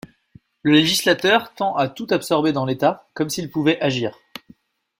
Le 0.63 0.71
législateur 0.71 1.53
tend 1.53 1.75
à 1.75 1.87
tout 1.87 2.07
absorber 2.09 2.53
dans 2.53 2.65
l’État, 2.65 3.07
comme 3.13 3.29
s’il 3.29 3.51
pouvait 3.51 3.79
agir. 3.81 4.17